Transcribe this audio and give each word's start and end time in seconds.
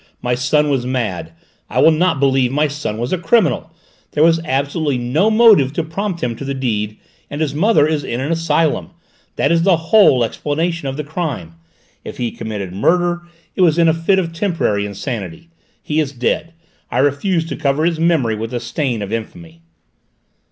My 0.19 0.33
son 0.33 0.71
was 0.71 0.83
mad! 0.83 1.31
I 1.69 1.79
will 1.79 1.91
not 1.91 2.19
believe 2.19 2.51
my 2.51 2.67
son 2.67 2.97
was 2.97 3.13
a 3.13 3.19
criminal! 3.19 3.69
There 4.13 4.23
was 4.23 4.39
absolutely 4.43 4.97
no 4.97 5.29
motive 5.29 5.73
to 5.73 5.83
prompt 5.83 6.23
him 6.23 6.35
to 6.37 6.43
the 6.43 6.55
deed, 6.55 6.97
and 7.29 7.39
his 7.39 7.53
mother 7.53 7.85
is 7.85 8.03
in 8.03 8.19
an 8.19 8.31
asylum! 8.31 8.89
That 9.35 9.51
is 9.51 9.61
the 9.61 9.77
whole 9.77 10.23
explanation 10.23 10.87
of 10.87 10.97
the 10.97 11.03
crime! 11.03 11.53
If 12.03 12.17
he 12.17 12.31
committed 12.31 12.73
murder, 12.73 13.21
it 13.55 13.61
was 13.61 13.77
in 13.77 13.87
a 13.87 13.93
fit 13.93 14.17
of 14.17 14.33
temporary 14.33 14.87
insanity! 14.87 15.49
He 15.83 15.99
is 15.99 16.13
dead; 16.13 16.55
I 16.89 16.97
refuse 16.97 17.45
to 17.49 17.55
cover 17.55 17.85
his 17.85 17.99
memory 17.99 18.33
with 18.33 18.49
the 18.49 18.59
stain 18.59 19.03
of 19.03 19.13
infamy!" 19.13 19.61